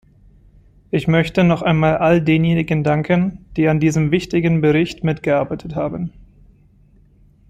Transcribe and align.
Ich 0.89 1.07
möchte 1.07 1.43
noch 1.43 1.61
einmal 1.61 1.97
all 1.97 2.23
denjenigen 2.23 2.83
danken, 2.83 3.45
die 3.55 3.67
an 3.67 3.79
diesem 3.79 4.09
wichtigen 4.09 4.59
Bericht 4.59 5.03
mitgearbeitet 5.03 5.75
haben. 5.75 6.11